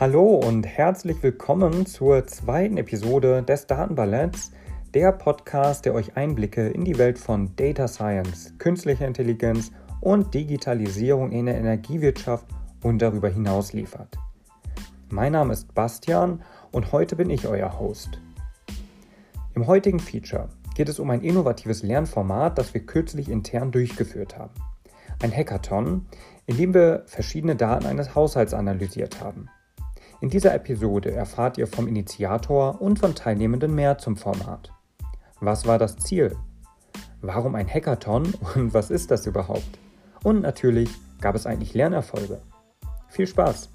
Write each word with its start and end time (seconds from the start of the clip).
Hallo 0.00 0.36
und 0.36 0.66
herzlich 0.66 1.22
willkommen 1.22 1.84
zur 1.84 2.26
zweiten 2.26 2.78
Episode 2.78 3.42
des 3.42 3.66
Datenballetts, 3.66 4.50
der 4.94 5.12
Podcast, 5.12 5.84
der 5.84 5.92
euch 5.92 6.16
Einblicke 6.16 6.68
in 6.68 6.86
die 6.86 6.96
Welt 6.96 7.18
von 7.18 7.54
Data 7.54 7.86
Science, 7.86 8.54
künstlicher 8.56 9.06
Intelligenz 9.06 9.72
und 10.00 10.32
Digitalisierung 10.32 11.32
in 11.32 11.44
der 11.44 11.58
Energiewirtschaft 11.58 12.46
und 12.82 13.02
darüber 13.02 13.28
hinaus 13.28 13.74
liefert. 13.74 14.16
Mein 15.10 15.32
Name 15.32 15.52
ist 15.52 15.74
Bastian 15.74 16.42
und 16.72 16.92
heute 16.92 17.14
bin 17.14 17.28
ich 17.28 17.46
euer 17.46 17.78
Host. 17.78 18.22
Im 19.54 19.66
heutigen 19.66 20.00
Feature 20.00 20.48
geht 20.76 20.88
es 20.88 20.98
um 20.98 21.10
ein 21.10 21.20
innovatives 21.20 21.82
Lernformat, 21.82 22.56
das 22.56 22.72
wir 22.72 22.86
kürzlich 22.86 23.28
intern 23.28 23.70
durchgeführt 23.70 24.38
haben. 24.38 24.54
Ein 25.22 25.36
Hackathon, 25.36 26.06
in 26.46 26.56
dem 26.56 26.72
wir 26.72 27.02
verschiedene 27.04 27.54
Daten 27.54 27.84
eines 27.84 28.14
Haushalts 28.14 28.54
analysiert 28.54 29.20
haben. 29.20 29.50
In 30.22 30.28
dieser 30.28 30.54
Episode 30.54 31.12
erfahrt 31.12 31.56
ihr 31.56 31.66
vom 31.66 31.88
Initiator 31.88 32.82
und 32.82 32.98
von 32.98 33.14
Teilnehmenden 33.14 33.74
mehr 33.74 33.96
zum 33.96 34.18
Format. 34.18 34.70
Was 35.40 35.64
war 35.64 35.78
das 35.78 35.96
Ziel? 35.96 36.36
Warum 37.22 37.54
ein 37.54 37.66
Hackathon 37.66 38.34
und 38.54 38.74
was 38.74 38.90
ist 38.90 39.10
das 39.10 39.26
überhaupt? 39.26 39.78
Und 40.22 40.42
natürlich 40.42 40.90
gab 41.22 41.34
es 41.34 41.46
eigentlich 41.46 41.72
Lernerfolge. 41.72 42.42
Viel 43.08 43.26
Spaß! 43.26 43.70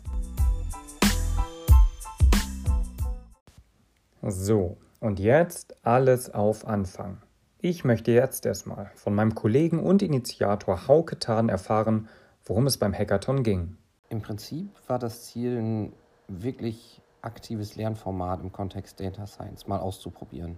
So, 4.21 4.77
und 4.99 5.19
jetzt 5.19 5.75
alles 5.83 6.31
auf 6.31 6.67
Anfang. 6.67 7.23
Ich 7.59 7.83
möchte 7.83 8.11
jetzt 8.11 8.45
erstmal 8.45 8.91
von 8.93 9.15
meinem 9.15 9.33
Kollegen 9.33 9.79
und 9.79 10.03
Initiator 10.03 10.87
Hauke 10.87 11.17
Tahn 11.17 11.49
erfahren, 11.49 12.07
worum 12.45 12.67
es 12.67 12.77
beim 12.77 12.93
Hackathon 12.93 13.41
ging. 13.41 13.77
Im 14.09 14.21
Prinzip 14.21 14.69
war 14.85 14.99
das 14.99 15.23
Ziel, 15.23 15.57
ein 15.57 15.93
wirklich 16.27 17.01
aktives 17.21 17.75
Lernformat 17.75 18.41
im 18.41 18.51
Kontext 18.51 18.99
Data 18.99 19.25
Science 19.25 19.67
mal 19.67 19.79
auszuprobieren. 19.79 20.57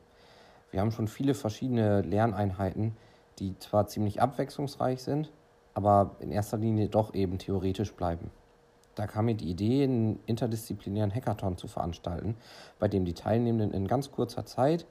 Wir 0.71 0.81
haben 0.81 0.91
schon 0.91 1.07
viele 1.07 1.33
verschiedene 1.33 2.01
Lerneinheiten, 2.01 2.97
die 3.39 3.57
zwar 3.59 3.87
ziemlich 3.87 4.21
abwechslungsreich 4.21 5.01
sind, 5.01 5.31
aber 5.73 6.15
in 6.19 6.31
erster 6.31 6.57
Linie 6.57 6.89
doch 6.89 7.13
eben 7.13 7.37
theoretisch 7.37 7.93
bleiben. 7.93 8.31
Da 8.95 9.05
kam 9.05 9.25
mir 9.25 9.35
die 9.35 9.49
Idee, 9.49 9.83
einen 9.83 10.19
interdisziplinären 10.25 11.13
Hackathon 11.13 11.55
zu 11.55 11.67
veranstalten, 11.67 12.35
bei 12.79 12.87
dem 12.87 13.05
die 13.05 13.13
Teilnehmenden 13.13 13.71
in 13.71 13.87
ganz 13.87 14.11
kurzer 14.11 14.45
Zeit 14.45 14.87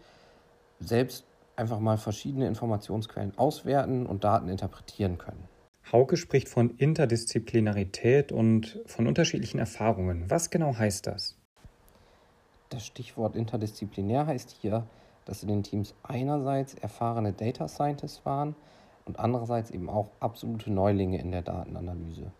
selbst 0.78 1.24
einfach 1.56 1.80
mal 1.80 1.98
verschiedene 1.98 2.46
Informationsquellen 2.46 3.36
auswerten 3.36 4.06
und 4.06 4.22
Daten 4.24 4.48
interpretieren 4.48 5.18
können. 5.18 5.48
Hauke 5.92 6.17
spricht 6.17 6.48
von 6.48 6.70
Interdisziplinarität 6.70 8.33
und 8.33 8.81
von 8.87 9.06
unterschiedlichen 9.06 9.59
Erfahrungen. 9.59 10.29
Was 10.29 10.51
genau 10.51 10.77
heißt 10.77 11.06
das? 11.06 11.37
Das 12.70 12.84
Stichwort 12.84 13.37
interdisziplinär 13.37 14.27
heißt 14.27 14.51
hier, 14.61 14.84
dass 15.27 15.42
in 15.42 15.48
den 15.48 15.62
Teams 15.62 15.95
einerseits 16.03 16.75
erfahrene 16.75 17.33
Data 17.33 17.69
Scientists 17.69 18.27
waren 18.27 18.57
und 19.05 19.20
andererseits 19.20 19.70
eben 19.70 19.89
auch 19.89 20.11
absolute 20.19 20.73
Neulinge 20.73 21.20
in 21.20 21.31
der 21.31 21.42
Datenanalyse. 21.42 22.33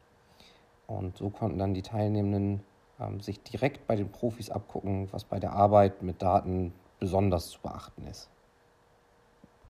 Und 0.89 1.17
so 1.17 1.31
konnten 1.31 1.59
dann 1.59 1.75
die 1.75 1.83
Teilnehmenden 1.83 2.61
ähm, 3.01 3.21
sich 3.21 3.41
direkt 3.43 3.87
bei 3.87 3.95
den 3.95 4.11
Profis 4.11 4.51
abgucken, 4.51 5.09
was 5.13 5.25
bei 5.25 5.39
der 5.39 5.53
Arbeit 5.53 6.03
mit 6.03 6.21
Daten 6.21 6.73
besonders 6.99 7.49
zu 7.51 7.61
beachten 7.61 8.07
ist. 8.09 8.29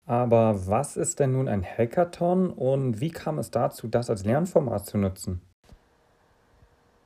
Aber 0.06 0.66
was 0.66 0.98
ist 0.98 1.18
denn 1.18 1.32
nun 1.32 1.48
ein 1.48 1.64
Hackathon 1.64 2.50
und 2.50 3.00
wie 3.00 3.10
kam 3.10 3.38
es 3.38 3.50
dazu, 3.50 3.88
das 3.88 4.10
als 4.10 4.24
Lernformat 4.24 4.84
zu 4.84 4.98
nutzen? 4.98 5.40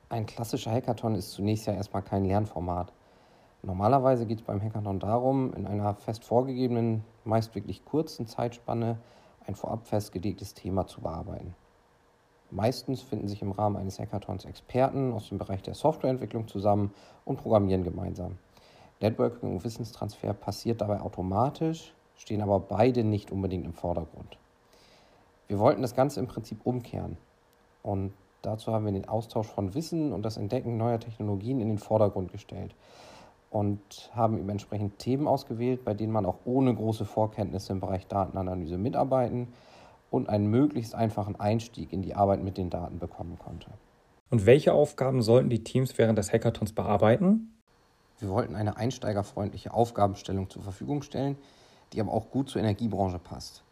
Ein 0.09 0.25
klassischer 0.25 0.71
Hackathon 0.71 1.15
ist 1.15 1.31
zunächst 1.31 1.67
ja 1.67 1.73
erstmal 1.73 2.01
kein 2.01 2.25
Lernformat. 2.25 2.91
Normalerweise 3.61 4.25
geht 4.25 4.39
es 4.39 4.45
beim 4.45 4.61
Hackathon 4.61 4.99
darum, 4.99 5.53
in 5.53 5.65
einer 5.65 5.93
fest 5.95 6.25
vorgegebenen, 6.25 7.05
meist 7.23 7.55
wirklich 7.55 7.85
kurzen 7.85 8.27
Zeitspanne 8.27 8.97
ein 9.47 9.55
vorab 9.55 9.87
festgelegtes 9.87 10.53
Thema 10.53 10.85
zu 10.85 11.01
bearbeiten. 11.01 11.55
Meistens 12.51 13.01
finden 13.01 13.27
sich 13.27 13.41
im 13.41 13.51
Rahmen 13.51 13.77
eines 13.77 13.99
Hackathons 13.99 14.43
Experten 14.43 15.13
aus 15.13 15.29
dem 15.29 15.37
Bereich 15.37 15.61
der 15.61 15.75
Softwareentwicklung 15.75 16.47
zusammen 16.47 16.93
und 17.23 17.37
programmieren 17.37 17.83
gemeinsam. 17.83 18.37
Networking 18.99 19.51
und 19.53 19.63
Wissenstransfer 19.63 20.33
passiert 20.33 20.81
dabei 20.81 20.99
automatisch, 20.99 21.93
stehen 22.19 22.41
aber 22.41 22.59
beide 22.59 23.03
nicht 23.03 23.31
unbedingt 23.31 23.65
im 23.65 23.73
Vordergrund. 23.73 24.37
Wir 25.47 25.57
wollten 25.57 25.81
das 25.81 25.95
Ganze 25.95 26.19
im 26.19 26.27
Prinzip 26.27 26.59
umkehren. 26.63 27.17
Und 27.81 28.13
dazu 28.43 28.71
haben 28.71 28.85
wir 28.85 28.91
den 28.91 29.07
Austausch 29.07 29.47
von 29.47 29.73
Wissen 29.73 30.13
und 30.13 30.23
das 30.23 30.37
Entdecken 30.37 30.77
neuer 30.77 30.99
Technologien 30.99 31.59
in 31.59 31.69
den 31.69 31.79
Vordergrund 31.79 32.31
gestellt 32.31 32.75
und 33.49 34.11
haben 34.13 34.37
eben 34.37 34.49
entsprechend 34.49 34.99
Themen 34.99 35.27
ausgewählt, 35.27 35.83
bei 35.83 35.93
denen 35.93 36.13
man 36.13 36.25
auch 36.25 36.37
ohne 36.45 36.75
große 36.75 37.05
Vorkenntnisse 37.05 37.73
im 37.73 37.79
Bereich 37.79 38.05
Datenanalyse 38.05 38.77
mitarbeiten 38.77 39.47
und 40.11 40.29
einen 40.29 40.47
möglichst 40.47 40.93
einfachen 40.93 41.39
Einstieg 41.39 41.93
in 41.93 42.01
die 42.01 42.15
Arbeit 42.15 42.43
mit 42.43 42.57
den 42.57 42.69
Daten 42.69 42.99
bekommen 42.99 43.39
konnte. 43.39 43.71
Und 44.29 44.45
welche 44.45 44.73
Aufgaben 44.73 45.21
sollten 45.21 45.49
die 45.49 45.63
Teams 45.63 45.97
während 45.97 46.19
des 46.19 46.31
Hackathons 46.31 46.73
bearbeiten? 46.73 47.53
Wir 48.19 48.29
wollten 48.29 48.55
eine 48.55 48.77
einsteigerfreundliche 48.77 49.73
Aufgabenstellung 49.73 50.49
zur 50.49 50.61
Verfügung 50.61 51.01
stellen, 51.01 51.37
die 51.93 52.01
aber 52.01 52.13
auch 52.13 52.31
gut 52.31 52.49
zur 52.49 52.61
Energiebranche 52.61 53.19
passt. 53.19 53.63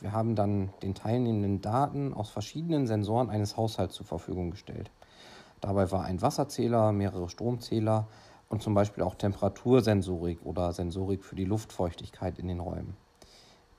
Wir 0.00 0.12
haben 0.12 0.34
dann 0.34 0.70
den 0.82 0.94
teilnehmenden 0.94 1.60
Daten 1.60 2.14
aus 2.14 2.30
verschiedenen 2.30 2.86
Sensoren 2.86 3.30
eines 3.30 3.56
Haushalts 3.56 3.94
zur 3.94 4.06
Verfügung 4.06 4.50
gestellt. 4.50 4.90
Dabei 5.60 5.90
war 5.90 6.04
ein 6.04 6.20
Wasserzähler, 6.20 6.92
mehrere 6.92 7.28
Stromzähler 7.28 8.08
und 8.48 8.62
zum 8.62 8.74
Beispiel 8.74 9.02
auch 9.02 9.14
Temperatursensorik 9.14 10.44
oder 10.44 10.72
Sensorik 10.72 11.24
für 11.24 11.36
die 11.36 11.44
Luftfeuchtigkeit 11.44 12.38
in 12.38 12.48
den 12.48 12.60
Räumen. 12.60 12.96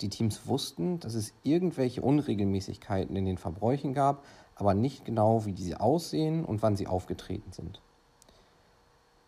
Die 0.01 0.09
Teams 0.09 0.47
wussten, 0.47 0.99
dass 0.99 1.13
es 1.13 1.33
irgendwelche 1.43 2.01
Unregelmäßigkeiten 2.01 3.15
in 3.15 3.25
den 3.25 3.37
Verbräuchen 3.37 3.93
gab, 3.93 4.25
aber 4.55 4.73
nicht 4.73 5.05
genau, 5.05 5.45
wie 5.45 5.53
diese 5.53 5.79
aussehen 5.79 6.43
und 6.43 6.61
wann 6.61 6.75
sie 6.75 6.87
aufgetreten 6.87 7.51
sind. 7.51 7.81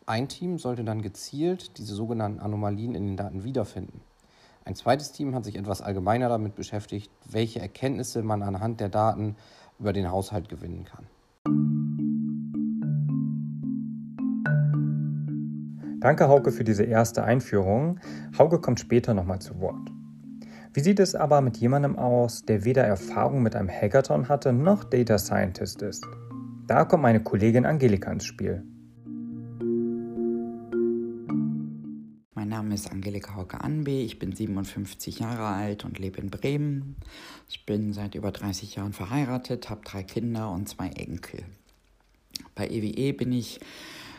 Ein 0.06 0.30
Team 0.30 0.58
sollte 0.58 0.84
dann 0.84 1.02
gezielt 1.02 1.78
diese 1.78 1.94
sogenannten 1.94 2.40
Anomalien 2.40 2.96
in 2.96 3.08
den 3.08 3.18
Daten 3.18 3.44
wiederfinden. 3.44 4.02
Ein 4.68 4.76
zweites 4.76 5.14
Team 5.14 5.34
hat 5.34 5.46
sich 5.46 5.56
etwas 5.56 5.82
allgemeiner 5.82 6.28
damit 6.28 6.56
beschäftigt, 6.56 7.10
welche 7.32 7.62
Erkenntnisse 7.62 8.22
man 8.22 8.44
anhand 8.44 8.82
der 8.82 8.90
Daten 8.90 9.38
über 9.80 9.94
den 9.94 10.12
Haushalt 10.12 10.50
gewinnen 10.50 10.84
kann. 10.84 11.08
Danke, 16.02 16.28
Hauke, 16.28 16.52
für 16.52 16.66
diese 16.66 16.84
erste 16.84 17.24
Einführung. 17.24 18.02
Hauke 18.38 18.60
kommt 18.60 18.82
später 18.82 19.14
nochmal 19.14 19.40
zu 19.40 19.58
Wort. 19.62 19.90
Wie 20.74 20.82
sieht 20.82 21.00
es 21.00 21.16
aber 21.16 21.40
mit 21.40 21.56
jemandem 21.56 21.96
aus, 21.96 22.42
der 22.42 22.66
weder 22.66 22.84
Erfahrung 22.84 23.42
mit 23.42 23.56
einem 23.56 23.70
Hackathon 23.70 24.28
hatte 24.28 24.52
noch 24.52 24.84
Data 24.84 25.18
Scientist 25.18 25.82
ist? 25.82 26.06
Da 26.68 26.84
kommt 26.84 27.04
meine 27.04 27.24
Kollegin 27.24 27.66
Angelika 27.66 28.12
ins 28.12 28.26
Spiel. 28.26 28.66
Name 32.58 32.74
ist 32.74 32.92
Angelika 32.92 33.36
Hauke-Anbe, 33.36 33.92
ich 33.92 34.18
bin 34.18 34.36
57 34.36 35.20
Jahre 35.20 35.46
alt 35.46 35.86
und 35.86 36.00
lebe 36.00 36.20
in 36.20 36.32
Bremen. 36.32 36.96
Ich 37.48 37.68
bin 37.68 37.94
seit 37.94 38.16
über 38.16 38.32
30 38.32 38.74
Jahren 38.74 38.94
verheiratet, 38.94 39.70
habe 39.70 39.82
drei 39.86 40.02
Kinder 40.02 40.50
und 40.50 40.68
zwei 40.68 40.88
Enkel. 40.88 41.44
Bei 42.56 42.68
EWE 42.68 42.98
e 42.98 43.12
bin 43.12 43.32
ich 43.32 43.60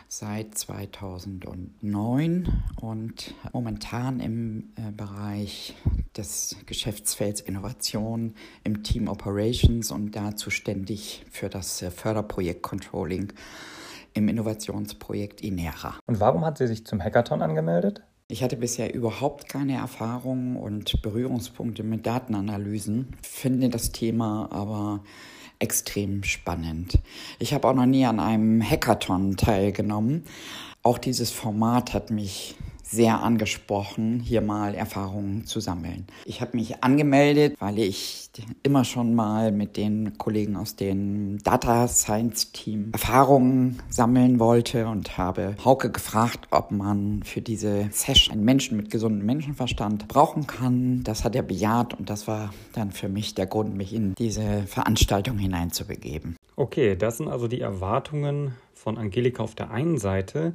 seit 0.07 0.57
2009 0.57 2.63
und 2.79 3.33
momentan 3.51 4.21
im 4.21 4.69
äh, 4.77 4.93
Bereich 4.93 5.75
des 6.15 6.55
Geschäftsfelds 6.65 7.41
Innovation 7.41 8.35
im 8.63 8.83
Team 8.83 9.09
Operations 9.09 9.91
und 9.91 10.15
da 10.15 10.37
zuständig 10.37 11.25
für 11.29 11.49
das 11.49 11.81
äh, 11.81 11.91
Förderprojekt 11.91 12.63
Controlling 12.63 13.33
im 14.13 14.29
Innovationsprojekt 14.29 15.41
Inera. 15.41 15.99
Und 16.05 16.21
warum 16.21 16.45
hat 16.45 16.57
sie 16.57 16.67
sich 16.67 16.85
zum 16.85 17.03
Hackathon 17.03 17.41
angemeldet? 17.41 18.01
Ich 18.31 18.43
hatte 18.43 18.57
bisher 18.57 18.93
überhaupt 18.93 19.49
keine 19.49 19.77
Erfahrungen 19.77 20.55
und 20.55 21.01
Berührungspunkte 21.01 21.81
mit 21.81 22.05
Datenanalysen, 22.05 23.07
finde 23.23 23.69
das 23.69 23.91
Thema 23.91 24.47
aber 24.51 25.03
extrem 25.57 26.23
spannend. 26.23 26.99
Ich 27.39 27.55
habe 27.55 27.67
auch 27.67 27.73
noch 27.73 27.87
nie 27.87 28.05
an 28.05 28.19
einem 28.19 28.61
Hackathon 28.61 29.35
teilgenommen. 29.35 30.25
Auch 30.83 30.99
dieses 30.99 31.31
Format 31.31 31.95
hat 31.95 32.11
mich 32.11 32.53
sehr 32.89 33.21
angesprochen, 33.21 34.19
hier 34.19 34.41
mal 34.41 34.73
Erfahrungen 34.73 35.45
zu 35.45 35.59
sammeln. 35.59 36.07
Ich 36.25 36.41
habe 36.41 36.57
mich 36.57 36.83
angemeldet, 36.83 37.55
weil 37.59 37.77
ich 37.77 38.31
immer 38.63 38.83
schon 38.83 39.13
mal 39.13 39.51
mit 39.51 39.77
den 39.77 40.17
Kollegen 40.17 40.55
aus 40.55 40.75
dem 40.75 41.37
Data 41.43 41.87
Science 41.87 42.51
Team 42.51 42.89
Erfahrungen 42.93 43.79
sammeln 43.89 44.39
wollte 44.39 44.87
und 44.87 45.17
habe 45.17 45.55
Hauke 45.63 45.91
gefragt, 45.91 46.47
ob 46.51 46.71
man 46.71 47.21
für 47.23 47.41
diese 47.41 47.89
Session 47.91 48.33
einen 48.33 48.45
Menschen 48.45 48.77
mit 48.77 48.89
gesundem 48.89 49.25
Menschenverstand 49.25 50.07
brauchen 50.07 50.47
kann. 50.47 51.03
Das 51.03 51.23
hat 51.23 51.35
er 51.35 51.43
bejaht 51.43 51.93
und 51.93 52.09
das 52.09 52.27
war 52.27 52.53
dann 52.73 52.91
für 52.91 53.09
mich 53.09 53.35
der 53.35 53.45
Grund, 53.45 53.75
mich 53.75 53.93
in 53.93 54.15
diese 54.15 54.63
Veranstaltung 54.63 55.37
hineinzubegeben. 55.37 56.35
Okay, 56.55 56.95
das 56.95 57.17
sind 57.17 57.27
also 57.27 57.47
die 57.47 57.61
Erwartungen 57.61 58.55
von 58.73 58.97
Angelika 58.97 59.43
auf 59.43 59.55
der 59.55 59.71
einen 59.71 59.97
Seite. 59.97 60.53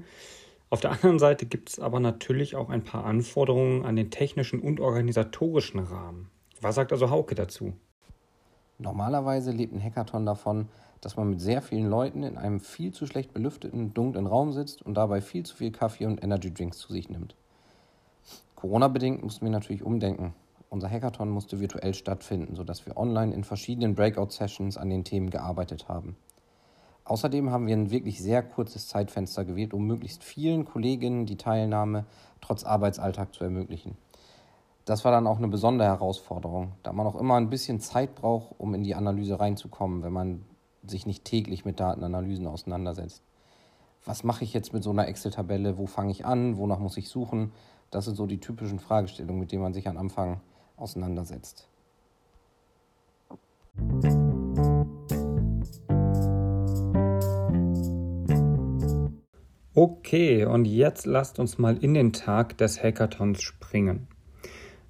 Auf 0.75 0.81
der 0.81 0.91
anderen 0.91 1.21
Seite 1.21 1.47
gibt 1.47 1.69
es 1.69 1.79
aber 1.79 2.01
natürlich 2.01 2.57
auch 2.57 2.69
ein 2.69 2.83
paar 2.83 3.05
Anforderungen 3.05 3.85
an 3.85 3.95
den 3.95 4.11
technischen 4.11 4.59
und 4.59 4.81
organisatorischen 4.81 5.79
Rahmen. 5.79 6.31
Was 6.61 6.75
sagt 6.75 6.91
also 6.91 7.11
Hauke 7.11 7.37
dazu? 7.37 7.75
Normalerweise 8.79 9.53
lebt 9.53 9.73
ein 9.73 9.81
Hackathon 9.81 10.27
davon, 10.27 10.67
dass 11.01 11.17
man 11.17 11.31
mit 11.31 11.41
sehr 11.41 11.63
vielen 11.63 11.89
Leuten 11.89 12.25
in 12.25 12.37
einem 12.37 12.59
viel 12.59 12.93
zu 12.93 13.07
schlecht 13.07 13.33
belüfteten, 13.33 13.95
dunklen 13.95 14.27
Raum 14.27 14.51
sitzt 14.51 14.83
und 14.83 14.95
dabei 14.95 15.21
viel 15.21 15.47
zu 15.47 15.55
viel 15.55 15.71
Kaffee 15.71 16.07
und 16.07 16.25
Energy 16.25 16.53
Drinks 16.53 16.79
zu 16.79 16.93
sich 16.93 17.09
nimmt. 17.09 17.37
Corona-bedingt 18.57 19.23
mussten 19.23 19.47
wir 19.47 19.53
natürlich 19.53 19.85
umdenken. 19.85 20.35
Unser 20.71 20.91
Hackathon 20.91 21.31
musste 21.31 21.61
virtuell 21.61 21.95
stattfinden, 21.95 22.57
sodass 22.57 22.85
wir 22.85 22.97
online 22.97 23.33
in 23.33 23.45
verschiedenen 23.45 23.95
Breakout-Sessions 23.95 24.77
an 24.77 24.91
den 24.91 25.05
Themen 25.05 25.31
gearbeitet 25.31 25.87
haben. 25.87 26.17
Außerdem 27.05 27.51
haben 27.51 27.67
wir 27.67 27.77
ein 27.77 27.91
wirklich 27.91 28.23
sehr 28.23 28.43
kurzes 28.43 28.89
Zeitfenster 28.89 29.45
gewählt, 29.45 29.75
um 29.75 29.87
möglichst 29.87 30.25
vielen 30.25 30.65
Kolleginnen 30.65 31.27
die 31.27 31.37
Teilnahme 31.37 32.07
trotz 32.41 32.65
Arbeitsalltag 32.65 33.35
zu 33.35 33.45
ermöglichen. 33.45 33.97
Das 34.87 35.05
war 35.05 35.13
dann 35.13 35.27
auch 35.27 35.39
eine 35.39 35.49
besondere 35.49 35.89
Herausforderung, 35.89 36.73
da 36.83 36.93
man 36.93 37.07
auch 37.07 37.17
immer 37.17 37.37
ein 37.37 37.51
bisschen 37.51 37.81
Zeit 37.81 38.15
braucht, 38.15 38.55
um 38.59 38.75
in 38.75 38.85
die 38.85 38.95
Analyse 38.95 39.41
reinzukommen, 39.41 40.03
wenn 40.03 40.13
man 40.13 40.45
sich 40.87 41.07
nicht 41.07 41.25
täglich 41.25 41.65
mit 41.65 41.81
Datenanalysen 41.81 42.47
auseinandersetzt. 42.47 43.23
Was 44.05 44.25
mache 44.25 44.45
ich 44.45 44.53
jetzt 44.53 44.75
mit 44.75 44.83
so 44.83 44.91
einer 44.91 45.09
Excel-Tabelle? 45.09 45.79
Wo 45.79 45.87
fange 45.87 46.11
ich 46.11 46.27
an? 46.27 46.59
Wonach 46.59 46.79
muss 46.79 46.99
ich 46.99 47.09
suchen? 47.09 47.53
Das 47.91 48.05
sind 48.05 48.17
so 48.17 48.27
die 48.27 48.41
typischen 48.41 48.79
Fragestellungen, 48.79 49.41
mit 49.41 49.53
denen 49.53 49.63
man 49.63 49.73
sich 49.73 49.89
am 49.89 49.97
Anfang 49.97 50.41
auseinandersetzt. 50.77 51.69
Okay, 59.77 60.45
und 60.45 60.67
jetzt 60.67 61.05
lasst 61.05 61.41
uns 61.41 61.59
mal 61.59 61.77
in 61.77 61.95
den 61.95 62.13
Tag 62.13 62.57
des 62.59 62.81
Hackathons 62.81 63.43
springen. 63.43 64.07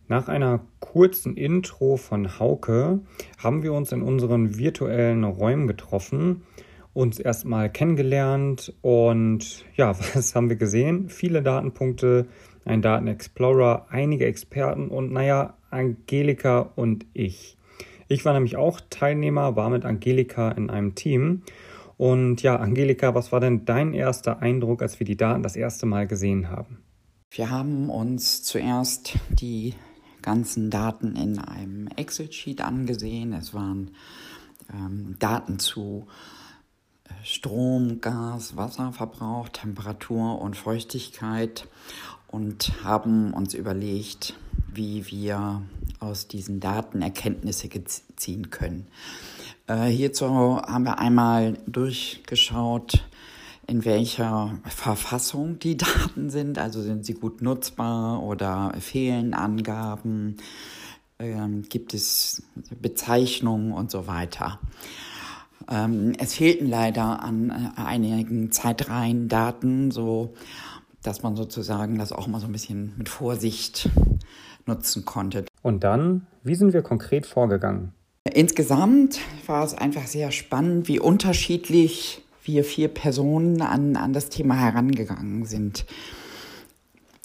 Nach 0.09 0.29
einer 0.29 0.61
kurzen 0.79 1.39
Intro 1.39 1.97
von 1.97 2.39
Hauke 2.39 3.01
haben 3.39 3.63
wir 3.63 3.73
uns 3.73 3.93
in 3.93 4.03
unseren 4.03 4.59
virtuellen 4.59 5.25
Räumen 5.25 5.67
getroffen, 5.67 6.43
uns 6.93 7.19
erstmal 7.19 7.71
kennengelernt 7.71 8.75
und 8.83 9.65
ja, 9.75 9.99
was 10.15 10.35
haben 10.35 10.51
wir 10.51 10.57
gesehen? 10.57 11.09
Viele 11.09 11.41
Datenpunkte, 11.41 12.27
ein 12.67 12.83
Datenexplorer, 12.83 13.87
einige 13.89 14.27
Experten 14.27 14.89
und 14.89 15.13
naja, 15.13 15.57
Angelika 15.71 16.73
und 16.77 17.07
ich. 17.15 17.57
Ich 18.09 18.27
war 18.27 18.35
nämlich 18.35 18.57
auch 18.57 18.83
Teilnehmer, 18.91 19.57
war 19.57 19.71
mit 19.71 19.87
Angelika 19.87 20.51
in 20.51 20.69
einem 20.69 20.95
Team 20.95 21.41
und 21.97 22.43
ja, 22.43 22.57
Angelika, 22.57 23.15
was 23.15 23.33
war 23.33 23.41
denn 23.41 23.65
dein 23.65 23.95
erster 23.95 24.41
Eindruck, 24.41 24.83
als 24.83 24.99
wir 24.99 25.07
die 25.07 25.17
Daten 25.17 25.43
das 25.43 25.57
erste 25.57 25.87
Mal 25.87 26.07
gesehen 26.07 26.51
haben? 26.51 26.79
Wir 27.31 27.51
haben 27.51 27.91
uns 27.91 28.43
zuerst 28.43 29.19
die 29.29 29.75
ganzen 30.23 30.71
Daten 30.71 31.17
in 31.17 31.39
einem 31.39 31.89
Excel-Sheet 31.89 32.61
angesehen. 32.61 33.33
Es 33.33 33.53
waren 33.55 33.91
ähm, 34.73 35.17
Daten 35.19 35.59
zu 35.59 36.07
äh, 37.05 37.13
Strom, 37.25 38.01
Gas, 38.01 38.57
Wasserverbrauch, 38.57 39.49
Temperatur 39.49 40.41
und 40.41 40.57
Feuchtigkeit 40.57 41.69
und 42.29 42.73
haben 42.85 43.35
uns 43.35 43.55
überlegt, 43.55 44.35
wie 44.73 45.07
wir 45.11 45.63
aus 46.01 46.29
diesen 46.29 46.61
Daten 46.61 47.03
Erkenntnisse 47.03 47.69
ziehen 48.17 48.51
können. 48.51 48.87
Äh, 49.67 49.87
hierzu 49.87 50.59
haben 50.59 50.85
wir 50.85 50.99
einmal 50.99 51.55
durchgeschaut, 51.67 53.05
in 53.67 53.85
welcher 53.85 54.59
Verfassung 54.67 55.59
die 55.59 55.77
Daten 55.79 56.31
sind. 56.31 56.59
Also 56.59 56.83
sind 56.83 57.07
sie 57.07 57.15
gut 57.15 57.41
nutzbar 57.41 58.23
oder 58.23 58.75
fehlen 58.79 59.33
Angaben, 59.33 60.37
ähm, 61.19 61.63
gibt 61.69 61.95
es 61.95 62.43
Bezeichnungen 62.81 63.73
und 63.73 63.91
so 63.91 64.07
weiter. 64.07 64.59
Ähm, 65.71 66.13
es 66.19 66.35
fehlten 66.35 66.69
leider 66.69 67.23
an 67.23 67.51
äh, 67.51 67.81
einigen 67.81 68.53
Zeitreihen 68.53 69.29
Daten, 69.29 69.91
so 69.91 70.35
dass 71.03 71.23
man 71.23 71.37
sozusagen 71.37 71.99
das 71.99 72.13
auch 72.13 72.27
mal 72.27 72.41
so 72.41 72.47
ein 72.47 72.53
bisschen 72.53 72.95
mit 72.97 73.09
Vorsicht 73.09 73.91
nutzen 74.67 75.05
konnte. 75.05 75.45
Und 75.63 75.85
dann, 75.85 76.27
wie 76.43 76.55
sind 76.55 76.73
wir 76.73 76.83
konkret 76.83 77.27
vorgegangen? 77.27 77.93
Insgesamt 78.33 79.21
war 79.47 79.65
es 79.65 79.75
einfach 79.75 80.07
sehr 80.07 80.33
spannend, 80.33 80.89
wie 80.89 80.99
unterschiedlich 80.99 82.23
wir 82.43 82.65
vier 82.65 82.89
Personen 82.89 83.61
an, 83.61 83.97
an 83.97 84.15
das 84.15 84.31
Thema 84.31 84.55
herangegangen 84.55 85.45
sind. 85.45 85.85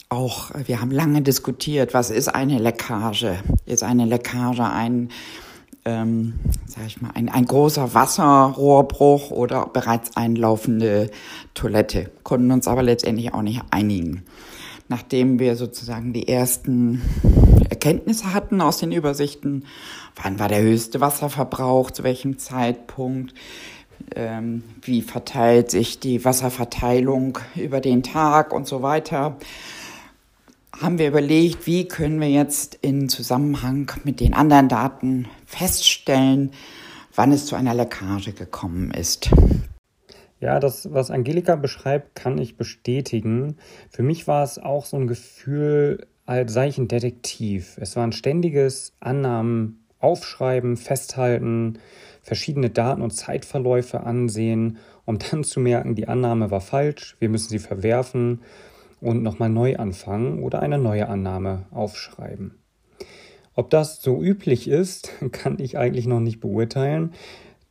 Auch 0.10 0.52
wir 0.66 0.82
haben 0.82 0.92
lange 0.92 1.22
diskutiert, 1.22 1.94
was 1.94 2.10
ist 2.10 2.28
eine 2.28 2.60
Leckage? 2.60 3.42
Ist 3.66 3.84
eine 3.84 4.06
Leckage 4.06 4.64
ein, 4.64 5.10
ähm, 5.86 6.34
sag 6.68 6.88
ich 6.88 7.02
mal, 7.02 7.12
ein, 7.14 7.30
ein 7.30 7.46
großer 7.46 7.94
Wasserrohrbruch 7.94 9.32
oder 9.32 9.68
bereits 9.68 10.18
einlaufende 10.18 11.12
Toilette? 11.54 12.12
Konnten 12.24 12.52
uns 12.52 12.68
aber 12.68 12.84
letztendlich 12.84 13.34
auch 13.34 13.42
nicht 13.42 13.62
einigen. 13.72 14.26
Nachdem 14.90 15.40
wir 15.40 15.56
sozusagen 15.56 16.14
die 16.14 16.28
ersten 16.28 17.02
Erkenntnisse 17.70 18.34
hatten 18.34 18.60
aus 18.60 18.80
den 18.80 18.92
Übersichten, 18.92 19.66
wann 20.22 20.40
war 20.40 20.50
der 20.50 20.62
höchste 20.62 21.00
Wasserverbrauch, 21.00 21.92
zu 21.92 22.04
welchem 22.04 22.40
Zeitpunkt, 22.40 23.36
ähm, 24.16 24.64
wie 24.82 25.04
verteilt 25.04 25.70
sich 25.70 26.00
die 26.00 26.26
Wasserverteilung 26.26 27.38
über 27.56 27.82
den 27.82 28.02
Tag 28.02 28.52
und 28.52 28.68
so 28.68 28.82
weiter, 28.82 29.38
haben 30.82 30.98
wir 30.98 31.08
überlegt, 31.08 31.68
wie 31.68 31.88
können 31.88 32.20
wir 32.20 32.30
jetzt 32.30 32.80
in 32.82 33.10
Zusammenhang 33.10 33.92
mit 34.04 34.20
den 34.20 34.34
anderen 34.34 34.70
Daten 34.70 35.28
feststellen, 35.46 36.52
wann 37.14 37.32
es 37.32 37.46
zu 37.46 37.56
einer 37.56 37.76
Leckage 37.76 38.34
gekommen 38.34 38.92
ist. 38.92 39.30
Ja, 40.40 40.60
das, 40.60 40.94
was 40.94 41.12
Angelika 41.12 41.56
beschreibt, 41.56 42.16
kann 42.16 42.38
ich 42.38 42.56
bestätigen. 42.56 43.58
Für 43.90 44.04
mich 44.04 44.28
war 44.28 44.44
es 44.44 44.58
auch 44.58 44.86
so 44.86 44.98
ein 44.98 45.08
Gefühl, 45.08 46.08
als 46.26 46.54
sei 46.54 46.70
ich 46.70 46.78
ein 46.78 46.88
Detektiv. 46.88 47.78
Es 47.82 47.96
war 47.96 48.06
ein 48.06 48.14
ständiges 48.14 48.94
Annahmen, 49.00 49.84
Aufschreiben, 50.00 50.78
Festhalten, 50.78 51.80
verschiedene 52.22 52.70
Daten 52.70 53.02
und 53.02 53.12
Zeitverläufe 53.12 54.02
ansehen, 54.02 54.78
um 55.06 55.20
dann 55.20 55.44
zu 55.44 55.60
merken, 55.60 55.96
die 55.96 56.08
Annahme 56.08 56.52
war 56.52 56.62
falsch, 56.62 57.18
wir 57.20 57.28
müssen 57.28 57.50
sie 57.50 57.60
verwerfen 57.60 58.42
und 59.02 59.24
nochmal 59.24 59.50
neu 59.50 59.76
anfangen 59.76 60.42
oder 60.44 60.62
eine 60.62 60.78
neue 60.78 61.10
Annahme 61.10 61.66
aufschreiben. 61.72 62.56
Ob 63.56 63.70
das 63.70 64.02
so 64.02 64.22
üblich 64.22 64.70
ist, 64.70 65.12
kann 65.34 65.60
ich 65.60 65.78
eigentlich 65.78 66.08
noch 66.08 66.22
nicht 66.22 66.40
beurteilen. 66.40 67.14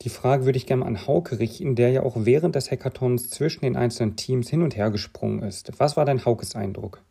Die 0.03 0.11
Frage 0.11 0.45
würde 0.45 0.59
ich 0.59 0.67
gerne 0.67 0.87
an 0.87 1.09
Hauke 1.09 1.41
richten, 1.41 1.75
der 1.75 1.91
ja 1.91 2.05
auch 2.05 2.15
während 2.17 2.55
des 2.55 2.71
Hackathons 2.71 3.31
zwischen 3.31 3.63
den 3.63 3.77
einzelnen 3.77 4.15
Teams 4.15 4.49
hin 4.49 4.63
und 4.63 4.77
her 4.77 4.91
gesprungen 4.91 5.43
ist. 5.43 5.73
Was 5.81 5.97
war 5.97 6.05
dein 6.05 6.25
Haukes 6.25 6.55
Eindruck? 6.55 7.03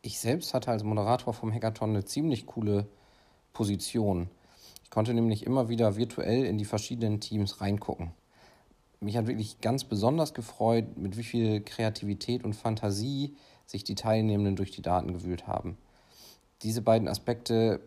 Ich 0.00 0.18
selbst 0.18 0.54
hatte 0.54 0.70
als 0.70 0.84
Moderator 0.84 1.34
vom 1.34 1.52
Hackathon 1.52 1.90
eine 1.90 2.06
ziemlich 2.06 2.46
coole 2.46 2.86
Position. 3.52 4.30
Ich 4.82 4.90
konnte 4.90 5.12
nämlich 5.12 5.44
immer 5.44 5.68
wieder 5.68 5.96
virtuell 5.98 6.46
in 6.46 6.56
die 6.56 6.64
verschiedenen 6.64 7.20
Teams 7.20 7.60
reingucken. 7.60 8.12
Mich 9.00 9.18
hat 9.18 9.26
wirklich 9.26 9.60
ganz 9.60 9.84
besonders 9.84 10.32
gefreut, 10.32 10.96
mit 10.96 11.18
wie 11.18 11.22
viel 11.22 11.60
Kreativität 11.60 12.44
und 12.44 12.54
Fantasie 12.54 13.36
sich 13.66 13.84
die 13.84 13.94
Teilnehmenden 13.94 14.56
durch 14.56 14.70
die 14.70 14.82
Daten 14.82 15.12
gewühlt 15.12 15.46
haben. 15.46 15.76
Diese 16.62 16.80
beiden 16.80 17.06
Aspekte 17.06 17.80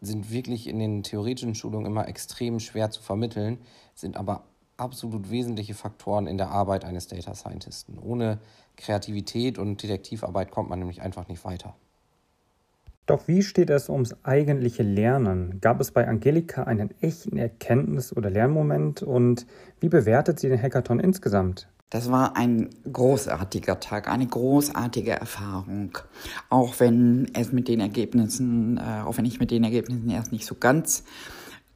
sind 0.00 0.30
wirklich 0.30 0.66
in 0.66 0.78
den 0.78 1.02
theoretischen 1.02 1.54
Schulungen 1.54 1.86
immer 1.86 2.08
extrem 2.08 2.60
schwer 2.60 2.90
zu 2.90 3.02
vermitteln, 3.02 3.58
sind 3.94 4.16
aber 4.16 4.44
absolut 4.76 5.30
wesentliche 5.30 5.74
Faktoren 5.74 6.26
in 6.26 6.36
der 6.36 6.50
Arbeit 6.50 6.84
eines 6.84 7.08
Data 7.08 7.34
Scientisten. 7.34 7.98
Ohne 7.98 8.38
Kreativität 8.76 9.58
und 9.58 9.82
Detektivarbeit 9.82 10.50
kommt 10.50 10.68
man 10.68 10.78
nämlich 10.78 11.02
einfach 11.02 11.28
nicht 11.28 11.44
weiter. 11.44 11.74
Doch 13.06 13.28
wie 13.28 13.42
steht 13.42 13.70
es 13.70 13.88
ums 13.88 14.16
eigentliche 14.24 14.82
Lernen? 14.82 15.60
Gab 15.60 15.80
es 15.80 15.92
bei 15.92 16.08
Angelika 16.08 16.64
einen 16.64 16.90
echten 17.00 17.38
Erkenntnis- 17.38 18.12
oder 18.12 18.30
Lernmoment 18.30 19.02
und 19.02 19.46
wie 19.78 19.88
bewertet 19.88 20.40
sie 20.40 20.48
den 20.48 20.60
Hackathon 20.60 20.98
insgesamt? 20.98 21.68
Das 21.90 22.10
war 22.10 22.36
ein 22.36 22.70
großartiger 22.90 23.78
Tag, 23.78 24.08
eine 24.08 24.26
großartige 24.26 25.12
Erfahrung. 25.12 25.96
Auch 26.50 26.80
wenn 26.80 27.30
es 27.32 27.52
mit 27.52 27.68
den 27.68 27.78
Ergebnissen, 27.78 28.76
äh, 28.78 29.02
auch 29.04 29.18
wenn 29.18 29.24
ich 29.24 29.38
mit 29.38 29.52
den 29.52 29.62
Ergebnissen 29.62 30.10
erst 30.10 30.32
nicht 30.32 30.46
so 30.46 30.56
ganz 30.56 31.04